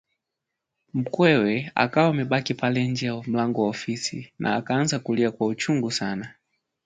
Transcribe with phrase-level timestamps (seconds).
[0.93, 6.33] Mkewe akawa amebaki pale nje ya mlango wa ofisi na akaanza kulia kwa uchungu sana